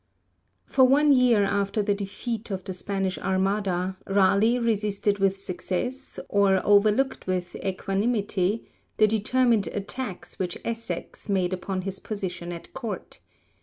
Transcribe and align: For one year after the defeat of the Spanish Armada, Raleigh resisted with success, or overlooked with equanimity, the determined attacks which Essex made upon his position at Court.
For 0.65 0.83
one 0.83 1.13
year 1.13 1.43
after 1.45 1.83
the 1.83 1.93
defeat 1.93 2.49
of 2.49 2.63
the 2.63 2.73
Spanish 2.73 3.19
Armada, 3.19 3.97
Raleigh 4.07 4.57
resisted 4.57 5.19
with 5.19 5.39
success, 5.39 6.19
or 6.27 6.59
overlooked 6.65 7.27
with 7.27 7.55
equanimity, 7.57 8.67
the 8.97 9.05
determined 9.07 9.67
attacks 9.67 10.39
which 10.39 10.57
Essex 10.65 11.29
made 11.29 11.53
upon 11.53 11.83
his 11.83 11.99
position 11.99 12.51
at 12.51 12.73
Court. 12.73 13.19